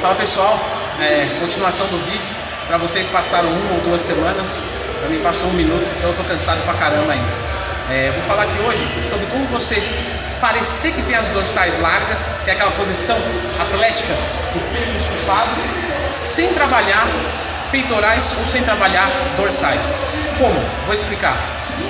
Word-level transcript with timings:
Fala 0.00 0.14
pessoal, 0.14 0.58
é, 0.98 1.28
continuação 1.40 1.86
do 1.88 1.98
vídeo. 2.10 2.26
Para 2.66 2.78
vocês 2.78 3.06
passaram 3.06 3.50
uma 3.50 3.74
ou 3.74 3.80
duas 3.82 4.00
semanas, 4.00 4.58
para 4.98 5.10
mim 5.10 5.18
passou 5.20 5.50
um 5.50 5.52
minuto, 5.52 5.92
então 5.98 6.08
eu 6.08 6.16
tô 6.16 6.24
cansado 6.24 6.58
pra 6.64 6.72
caramba 6.72 7.12
ainda. 7.12 7.30
É, 7.90 8.10
vou 8.10 8.22
falar 8.22 8.44
aqui 8.44 8.58
hoje 8.60 8.82
sobre 9.06 9.26
como 9.26 9.44
você 9.48 9.76
parecer 10.40 10.92
que 10.94 11.02
tem 11.02 11.14
as 11.14 11.28
dorsais 11.28 11.78
largas, 11.82 12.32
tem 12.46 12.54
aquela 12.54 12.70
posição 12.70 13.18
atlética 13.60 14.14
do 14.54 14.72
peito 14.72 14.96
estufado, 14.96 15.50
sem 16.10 16.54
trabalhar 16.54 17.06
peitorais 17.70 18.34
ou 18.38 18.46
sem 18.46 18.62
trabalhar 18.62 19.10
dorsais. 19.36 19.98
Como? 20.38 20.58
Vou 20.86 20.94
explicar. 20.94 21.36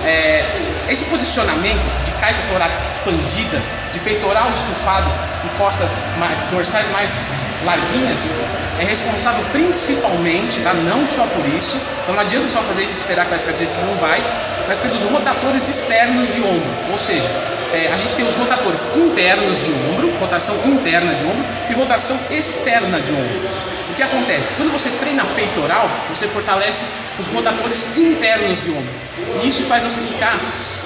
É, 0.04 0.44
esse 0.88 1.04
posicionamento 1.04 2.04
de 2.04 2.10
caixa 2.12 2.42
torácica 2.50 2.88
expandida, 2.88 3.62
de 3.92 4.00
peitoral 4.00 4.50
estufado 4.50 5.08
e 5.44 5.48
costas 5.56 6.06
dorsais 6.50 6.90
mais 6.90 7.24
larguinhas, 7.64 8.30
é 8.78 8.84
responsável 8.84 9.44
principalmente, 9.52 10.60
tá? 10.60 10.72
não 10.72 11.06
só 11.06 11.26
por 11.26 11.46
isso, 11.46 11.76
então 12.02 12.14
não 12.14 12.22
adianta 12.22 12.48
só 12.48 12.62
fazer 12.62 12.84
isso 12.84 12.94
e 12.94 12.96
esperar 12.96 13.24
que 13.24 13.30
vai 13.30 13.38
ficar 13.38 13.54
jeito 13.54 13.72
que 13.72 13.84
não 13.84 13.96
vai, 13.96 14.22
mas 14.66 14.78
pelos 14.78 15.02
rotatores 15.02 15.68
externos 15.68 16.32
de 16.32 16.40
ombro, 16.40 16.70
ou 16.90 16.98
seja, 16.98 17.28
é, 17.72 17.92
a 17.92 17.96
gente 17.96 18.16
tem 18.16 18.26
os 18.26 18.34
rotatores 18.34 18.96
internos 18.96 19.64
de 19.64 19.70
ombro, 19.70 20.12
rotação 20.18 20.56
interna 20.66 21.14
de 21.14 21.24
ombro 21.24 21.44
e 21.68 21.72
rotação 21.74 22.18
externa 22.30 23.00
de 23.00 23.12
ombro. 23.12 23.48
O 23.90 23.94
que 23.94 24.02
acontece? 24.02 24.54
Quando 24.54 24.72
você 24.72 24.88
treina 24.90 25.24
peitoral, 25.36 25.88
você 26.08 26.26
fortalece 26.26 26.84
os 27.18 27.26
rotatores 27.26 27.96
internos 27.96 28.62
de 28.62 28.70
ombro. 28.70 28.94
E 29.42 29.48
isso 29.48 29.62
faz 29.64 29.84
você 29.84 30.00
ficar, 30.00 30.38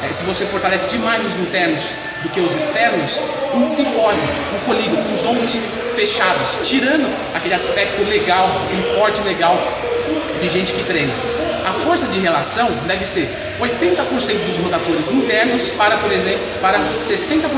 é, 0.03 0.13
se 0.13 0.25
você 0.25 0.45
fortalece 0.45 0.91
demais 0.91 1.25
os 1.25 1.39
internos 1.39 1.93
do 2.23 2.29
que 2.29 2.41
os 2.41 2.55
externos, 2.55 3.21
em 3.55 3.65
cifose, 3.65 4.27
encolhido, 4.57 4.97
com 4.97 5.13
os 5.13 5.25
ombros 5.25 5.59
fechados, 5.95 6.59
tirando 6.63 7.11
aquele 7.35 7.55
aspecto 7.55 8.03
legal, 8.03 8.49
aquele 8.67 8.95
porte 8.95 9.21
legal 9.23 9.57
de 10.41 10.49
gente 10.49 10.73
que 10.73 10.85
treina. 10.85 11.13
A 11.65 11.73
força 11.73 12.07
de 12.09 12.19
relação 12.19 12.71
deve 12.87 13.07
ser 13.07 13.29
80% 13.59 14.45
dos 14.45 14.59
rotatores 14.59 15.11
internos 15.11 15.71
para, 15.71 15.97
por 15.97 16.13
exemplo, 16.13 16.45
para 16.61 16.81
60% 16.81 17.49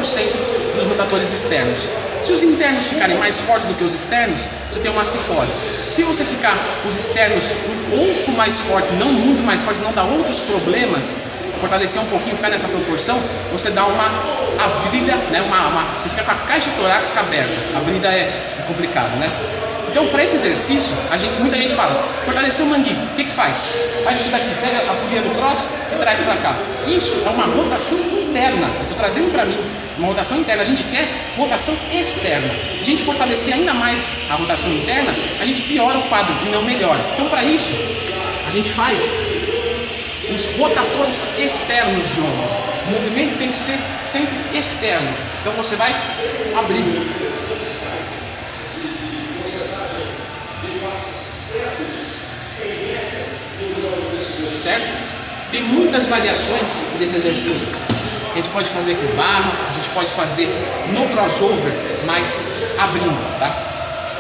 dos 0.75 0.85
rotatores 0.85 1.33
externos. 1.33 1.91
Se 2.23 2.33
os 2.33 2.43
internos 2.43 2.87
ficarem 2.87 3.17
mais 3.17 3.41
fortes 3.41 3.67
do 3.67 3.75
que 3.75 3.85
os 3.85 3.95
externos, 3.95 4.49
você 4.71 4.79
tem 4.81 4.91
uma 4.91 5.05
cifose. 5.05 5.57
Se 5.89 6.03
você 6.03 6.25
ficar 6.25 6.57
os 6.87 6.95
externos 6.97 7.53
um 7.53 7.91
pouco 7.91 8.33
mais 8.33 8.59
fortes, 8.61 8.93
não 8.93 9.07
muito 9.07 9.43
mais 9.43 9.63
fortes, 9.63 9.81
não 9.81 9.93
dá 9.93 10.05
outros 10.05 10.41
problemas, 10.41 11.19
fortalecer 11.61 12.01
um 12.01 12.07
pouquinho, 12.07 12.37
ficar 12.37 12.51
nessa 12.51 12.69
proporção, 12.69 13.21
você 13.53 13.71
dá 13.71 13.87
uma 13.87 14.46
abrida, 14.59 15.17
né? 15.31 15.43
Uma, 15.43 15.69
uma, 15.69 15.83
você 15.99 16.09
fica 16.09 16.23
com 16.23 16.31
a 16.31 16.35
caixa 16.35 16.71
torácica 16.77 17.21
aberta. 17.21 17.55
A 17.75 17.79
abrida 17.79 18.09
é, 18.09 18.57
é 18.59 18.65
complicado, 18.67 19.17
né? 19.17 19.31
Então, 19.91 20.09
para 20.09 20.23
esse 20.23 20.37
exercício, 20.37 20.95
a 21.11 21.17
gente, 21.17 21.41
muita 21.41 21.57
gente 21.57 21.75
fala, 21.75 22.07
fortalecer 22.23 22.67
o 22.67 22.69
manguito, 22.69 23.01
o 23.03 23.17
que 23.17 23.25
que 23.25 23.31
faz? 23.31 23.73
Faz 24.05 24.21
isso 24.21 24.29
daqui, 24.29 24.55
pega 24.61 24.91
a 24.91 24.95
polia 24.95 25.23
do 25.23 25.31
cross 25.31 25.71
e 25.91 25.97
traz 25.97 26.21
para 26.21 26.37
cá. 26.37 26.55
Isso 26.87 27.23
é 27.25 27.31
uma 27.31 27.47
rotação 27.47 27.99
interna, 27.99 28.69
estou 28.83 28.97
trazendo 28.99 29.33
para 29.33 29.47
mim 29.47 29.59
uma 29.97 30.09
rotação 30.09 30.39
interna. 30.39 30.61
A 30.61 30.67
gente 30.67 30.85
quer 30.85 31.09
rotação 31.37 31.75
externa. 31.91 32.49
Se 32.75 32.81
a 32.81 32.85
gente 32.85 33.05
fortalecer 33.05 33.55
ainda 33.55 33.73
mais 33.73 34.19
a 34.31 34.35
rotação 34.35 34.71
interna, 34.71 35.15
a 35.41 35.45
gente 35.47 35.63
piora 35.63 35.99
o 35.99 36.03
quadro 36.11 36.35
e 36.45 36.51
não 36.51 36.63
melhora. 36.63 37.01
Então, 37.15 37.29
para 37.31 37.43
isso, 37.43 37.73
a 38.47 38.51
gente 38.51 38.71
faz 38.73 39.19
os 40.33 40.57
rotatores 40.57 41.39
externos 41.39 42.09
de 42.09 42.21
ombro. 42.21 42.49
O 42.87 42.91
movimento 42.91 43.39
tem 43.39 43.51
que 43.51 43.57
ser 43.57 43.79
sempre 44.03 44.59
externo. 44.59 45.09
Então, 45.41 45.53
você 45.55 45.77
vai 45.77 45.95
abrir. 46.57 46.85
Certo? 54.63 55.51
Tem 55.51 55.63
muitas 55.63 56.07
variações 56.07 56.83
desse 56.99 57.17
exercício 57.17 57.87
a 58.37 58.39
gente 58.39 58.51
pode 58.51 58.69
fazer 58.69 58.95
com 58.97 59.17
barra, 59.17 59.51
a 59.71 59.73
gente 59.73 59.89
pode 59.95 60.11
fazer 60.11 60.47
no 60.93 61.09
crossover, 61.09 61.73
mas 62.05 62.45
abrindo, 62.77 63.39
tá? 63.39 63.76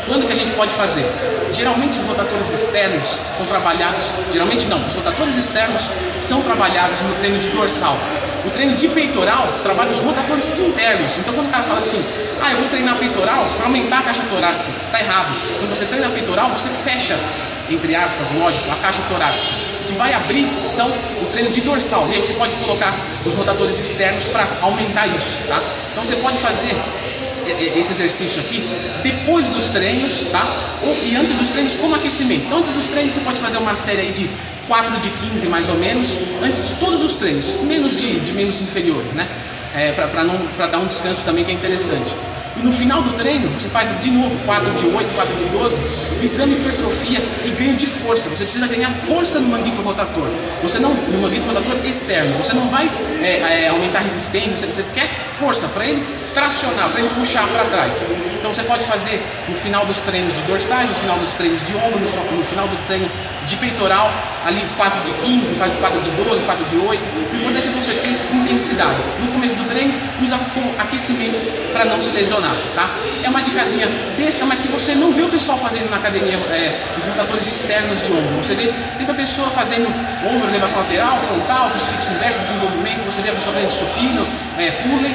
Quando 0.06 0.25
que 0.25 0.33
a 0.33 0.37
gente 0.37 0.53
pode 0.53 0.72
fazer? 0.72 1.05
Geralmente 1.50 1.99
os 1.99 2.06
rotatores 2.06 2.53
externos 2.53 3.19
são 3.33 3.44
trabalhados, 3.47 4.05
geralmente 4.33 4.67
não, 4.67 4.87
os 4.87 4.94
rotatores 4.94 5.37
externos 5.37 5.91
são 6.19 6.43
trabalhados 6.43 7.00
no 7.03 7.15
treino 7.17 7.39
de 7.39 7.49
dorsal. 7.49 7.97
O 8.45 8.50
treino 8.50 8.77
de 8.77 8.87
peitoral 8.87 9.49
trabalha 9.65 9.91
os 9.91 9.99
rotatores 9.99 10.56
internos. 10.59 11.16
Então 11.19 11.34
quando 11.34 11.49
o 11.49 11.50
cara 11.50 11.65
fala 11.65 11.81
assim, 11.81 12.00
ah, 12.41 12.53
eu 12.53 12.59
vou 12.59 12.69
treinar 12.69 12.97
peitoral 12.97 13.47
para 13.56 13.66
aumentar 13.66 13.99
a 13.99 14.03
caixa 14.03 14.22
torácica, 14.31 14.69
tá 14.93 15.00
errado. 15.00 15.34
Quando 15.59 15.71
você 15.71 15.84
treina 15.84 16.09
peitoral, 16.11 16.50
você 16.50 16.69
fecha, 16.69 17.19
entre 17.69 17.97
aspas, 17.97 18.31
lógico, 18.31 18.71
a 18.71 18.77
caixa 18.77 19.03
torácica 19.09 19.53
que 19.89 19.95
vai 19.95 20.12
abrir 20.12 20.49
são 20.62 20.89
o 20.89 21.27
treino 21.33 21.50
de 21.50 21.61
dorsal. 21.62 22.09
E 22.11 22.15
aí 22.15 22.21
você 22.21 22.34
pode 22.34 22.55
colocar 22.56 22.95
os 23.25 23.34
rotadores 23.34 23.78
externos 23.78 24.27
para 24.27 24.47
aumentar 24.62 25.09
isso, 25.09 25.37
tá? 25.49 25.61
Então 25.91 26.05
você 26.05 26.16
pode 26.16 26.39
fazer 26.39 26.77
esse 27.51 27.93
exercício 27.93 28.41
aqui 28.41 28.69
depois 29.03 29.49
dos 29.49 29.69
treinos, 29.69 30.25
tá? 30.31 30.79
e 31.03 31.17
antes 31.17 31.34
dos 31.34 31.49
treinos 31.49 31.75
como 31.75 31.95
aquecimento. 31.95 32.45
Então 32.47 32.59
antes 32.59 32.71
dos 32.71 32.87
treinos 32.87 33.12
você 33.12 33.21
pode 33.21 33.41
fazer 33.41 33.59
uma 33.59 33.75
série 33.75 34.03
aí 34.03 34.12
de 34.12 34.29
4 34.67 34.99
de 34.99 35.11
15 35.11 35.47
mais 35.49 35.69
ou 35.69 35.77
menos, 35.77 36.15
antes 36.43 36.67
de 36.67 36.75
todos 36.75 37.03
os 37.03 37.15
treinos, 37.15 37.55
menos 37.62 37.97
de, 37.97 38.21
de 38.21 38.33
menos 38.33 38.61
inferiores, 38.61 39.12
né? 39.12 39.29
É, 39.75 39.93
para 39.93 40.67
dar 40.67 40.79
um 40.79 40.87
descanso 40.87 41.23
também 41.23 41.45
que 41.45 41.51
é 41.51 41.55
interessante. 41.55 42.15
E 42.57 42.62
no 42.62 42.73
final 42.73 43.03
do 43.03 43.12
treino, 43.12 43.51
você 43.51 43.69
faz 43.69 43.89
de 44.01 44.11
novo 44.11 44.34
4 44.47 44.73
de 44.73 44.87
8, 44.87 45.15
4 45.15 45.37
de 45.37 45.45
12, 45.45 45.83
visando 46.19 46.55
hipertrofia 46.55 47.23
e 47.45 47.51
ganho 47.51 47.77
de 47.77 47.87
força. 47.87 48.31
Você 48.31 48.45
precisa 48.45 48.67
ganhar 48.67 48.91
força 48.91 49.39
no 49.39 49.49
manguito 49.49 49.83
rotator. 49.83 50.27
Você 50.63 50.78
não, 50.78 50.95
no 50.95 51.21
manguito 51.21 51.47
rotator 51.47 51.77
externo. 51.84 52.34
Você 52.39 52.55
não 52.55 52.69
vai 52.71 52.89
é, 53.23 53.65
é, 53.65 53.69
aumentar 53.69 53.99
a 53.99 54.03
resistência, 54.03 54.57
você, 54.57 54.83
você 54.83 54.84
quer 54.95 55.07
força 55.25 55.69
para 55.69 55.84
ele 55.84 56.03
tracionar, 56.36 56.91
para 56.91 57.00
ele 57.00 57.08
puxar 57.14 57.48
para 57.48 57.64
trás. 57.64 58.06
Então 58.38 58.52
você 58.52 58.62
pode 58.62 58.84
fazer 58.84 59.24
no 59.48 59.56
final 59.56 59.86
dos 59.86 59.98
treinos 60.00 60.34
de 60.34 60.42
dorsais, 60.42 60.86
no 60.86 60.94
final 60.94 61.19
dos 61.19 61.32
treinos 61.32 61.64
de 61.64 61.74
ombro, 61.74 61.98
no, 61.98 62.44
final 62.44 62.69
do 62.69 62.76
treino 62.86 63.10
de 63.47 63.56
peitoral, 63.56 64.12
ali 64.44 64.62
4 64.76 65.00
de 65.00 65.12
15, 65.12 65.54
faz 65.54 65.72
4 65.72 65.98
de 66.02 66.10
12, 66.10 66.42
4 66.42 66.64
de 66.66 66.76
8. 66.76 67.08
O 67.32 67.36
importante 67.36 67.69
é 67.69 67.72
você 67.72 67.94
tenha 67.94 68.19
intensidade. 68.42 68.98
No 69.19 69.32
começo 69.32 69.56
do 69.56 69.64
treino, 69.64 69.94
usa 70.20 70.38
como 70.52 70.74
aquecimento 70.78 71.41
para 71.72 71.86
não 71.86 71.98
se 71.98 72.10
lesionar, 72.10 72.54
tá? 72.74 72.91
É 73.24 73.28
uma 73.30 73.41
dicasinha 73.41 73.88
besta, 74.16 74.44
mas 74.44 74.60
que 74.60 74.68
você 74.68 74.94
não 74.94 75.12
vê 75.12 75.22
o 75.22 75.28
pessoal 75.28 75.58
fazendo 75.58 75.88
na 75.91 75.97
academia, 75.97 76.36
é, 76.50 76.78
os 76.98 77.04
rotadores 77.04 77.47
externos 77.47 78.03
de 78.03 78.12
ombro. 78.12 78.42
Você 78.42 78.54
vê 78.54 78.72
sempre 78.94 79.12
a 79.12 79.16
pessoa 79.16 79.48
fazendo 79.48 79.88
ombro, 80.26 80.48
elevação 80.48 80.80
lateral, 80.80 81.18
frontal, 81.20 81.70
crucifixo 81.70 82.12
inverso, 82.12 82.41
desenvolvimento, 82.41 83.04
você 83.04 83.22
vê 83.22 83.30
a 83.30 83.32
pessoa 83.32 83.54
fazendo 83.54 83.70
supino, 83.70 84.26
é, 84.58 84.70
pule, 84.70 85.14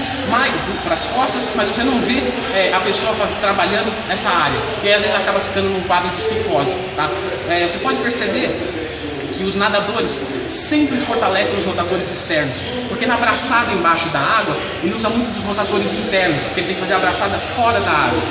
para 0.83 0.95
as 0.95 1.05
costas, 1.13 1.51
mas 1.55 1.67
você 1.67 1.83
não 1.83 1.99
vê 1.99 2.21
é, 2.53 2.73
a 2.73 2.79
pessoa 2.79 3.13
faz, 3.13 3.31
trabalhando 3.35 3.91
essa 4.09 4.29
área. 4.29 4.59
E 4.83 4.87
aí, 4.87 4.93
às 4.93 5.01
vezes 5.01 5.15
acaba 5.15 5.39
ficando 5.39 5.69
num 5.69 5.81
quadro 5.83 6.09
de 6.09 6.19
cifose, 6.19 6.75
tá? 6.95 7.09
É, 7.49 7.67
você 7.67 7.77
pode 7.79 7.99
perceber 7.99 8.49
que 9.41 9.43
os 9.43 9.55
nadadores 9.55 10.23
sempre 10.47 10.97
fortalecem 10.97 11.57
os 11.57 11.65
rotatores 11.65 12.11
externos, 12.11 12.63
porque 12.87 13.05
na 13.05 13.15
abraçada 13.15 13.71
embaixo 13.71 14.09
da 14.09 14.19
água 14.19 14.55
ele 14.83 14.93
usa 14.93 15.09
muito 15.09 15.31
dos 15.31 15.43
rotatores 15.43 15.93
internos, 15.93 16.45
porque 16.47 16.59
ele 16.59 16.67
tem 16.67 16.75
que 16.75 16.81
fazer 16.81 16.93
a 16.93 16.97
abraçada 16.97 17.39
fora 17.39 17.79
da 17.79 17.91
água. 17.91 18.21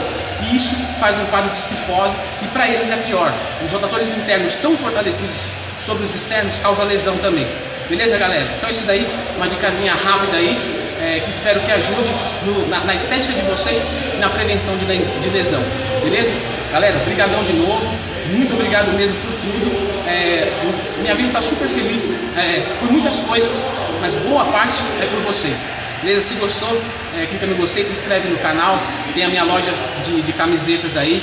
E 0.43 0.57
isso 0.57 0.75
faz 0.99 1.19
um 1.19 1.25
quadro 1.27 1.51
de 1.51 1.59
cifose 1.59 2.19
e 2.43 2.47
para 2.49 2.69
eles 2.69 2.91
é 2.91 2.97
pior. 2.97 3.33
Os 3.65 3.73
rotatores 3.73 4.13
internos 4.13 4.55
tão 4.55 4.77
fortalecidos 4.77 5.49
sobre 5.81 6.05
os 6.05 6.15
externos 6.15 6.59
causa 6.59 6.85
lesão 6.85 7.17
também. 7.19 7.47
Beleza, 7.89 8.17
galera? 8.17 8.49
Então 8.57 8.71
isso 8.71 8.85
daí, 8.85 9.07
uma 9.37 9.49
dicasinha 9.49 9.95
rápida 9.95 10.37
aí, 10.37 10.80
é, 11.01 11.21
que 11.21 11.31
espero 11.31 11.61
que 11.61 11.73
ajude 11.73 12.13
no, 12.45 12.69
na, 12.69 12.81
na, 12.81 12.95
estética 12.95 13.33
de 13.33 13.43
vocês 13.43 13.91
na 14.19 14.29
prevenção 14.29 14.77
de, 14.77 14.85
de 14.85 15.29
lesão. 15.31 15.63
Beleza? 16.03 16.33
Galera, 16.73 16.99
brigadão 17.05 17.43
de 17.43 17.53
novo. 17.55 17.91
Muito 18.33 18.55
obrigado 18.55 18.93
mesmo 18.93 19.17
por 19.17 19.33
tudo. 19.33 19.91
É, 20.07 20.53
minha 21.01 21.15
vida 21.15 21.29
está 21.29 21.41
super 21.41 21.69
feliz 21.69 22.21
é, 22.37 22.61
por 22.79 22.91
muitas 22.91 23.19
coisas, 23.21 23.67
mas 24.01 24.15
boa 24.15 24.45
parte 24.47 24.83
é 25.03 25.07
por 25.07 25.21
vocês. 25.21 25.73
Beleza? 26.03 26.23
Se 26.23 26.35
gostou, 26.35 26.81
é, 27.19 27.27
clica 27.27 27.47
no 27.47 27.57
gostei, 27.57 27.83
se 27.83 27.93
inscreve 27.93 28.29
no 28.29 28.39
canal. 28.39 28.81
Tem 29.15 29.25
a 29.25 29.29
minha 29.29 29.45
loja 29.45 29.73
de, 30.03 30.23
de 30.23 30.33
camisetas 30.33 30.97
aí. 30.97 31.23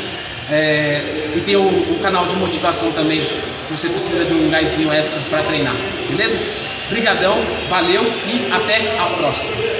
É, 0.49 1.33
e 1.35 1.41
tem 1.41 1.55
o, 1.55 1.67
o, 1.67 1.99
canal 2.01 2.25
de 2.25 2.35
motivação 2.37 2.91
também, 2.93 3.21
se 3.65 3.71
você 3.73 3.89
precisa 3.89 4.23
de 4.23 4.33
um 4.33 4.49
gásinho 4.49 4.91
extra 4.93 5.19
para 5.29 5.43
treinar. 5.43 5.75
Beleza? 6.09 6.39
Brigadão, 6.89 7.37
valeu 7.67 8.03
e 8.27 8.51
até 8.51 8.97
a 8.97 9.05
próxima. 9.17 9.76